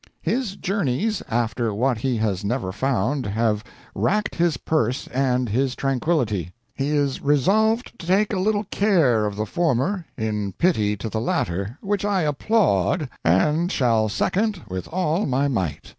[0.23, 3.63] "His journeys after what he has never found have
[3.93, 6.51] racked his purse and his tranquillity.
[6.73, 11.21] He is resolved to take a little care of the former, in pity to the
[11.21, 15.85] latter, which I applaud, and shall second with all my might."